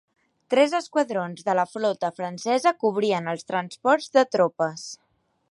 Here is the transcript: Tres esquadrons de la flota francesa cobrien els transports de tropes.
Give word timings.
Tres 0.51 0.71
esquadrons 0.77 1.45
de 1.49 1.55
la 1.59 1.65
flota 1.73 2.11
francesa 2.21 2.73
cobrien 2.85 3.31
els 3.35 3.47
transports 3.53 4.11
de 4.19 4.27
tropes. 4.39 4.89